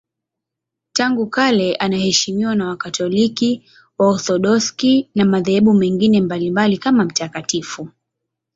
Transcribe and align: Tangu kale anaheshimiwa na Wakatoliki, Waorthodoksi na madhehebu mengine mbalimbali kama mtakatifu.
Tangu 0.93 1.27
kale 1.27 1.75
anaheshimiwa 1.75 2.55
na 2.55 2.67
Wakatoliki, 2.69 3.65
Waorthodoksi 3.99 5.09
na 5.15 5.25
madhehebu 5.25 5.73
mengine 5.73 6.21
mbalimbali 6.21 6.77
kama 6.77 7.03
mtakatifu. 7.05 7.87